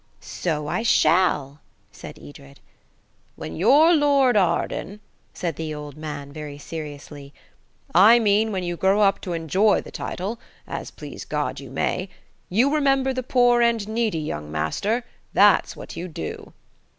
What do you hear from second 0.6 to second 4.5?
I shall," said Edred. "When you're Lord